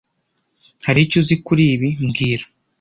Hari 0.85 0.99
icyo 1.05 1.17
uzi 1.21 1.35
kuri 1.45 1.63
ibi 1.73 1.89
mbwira 2.05 2.45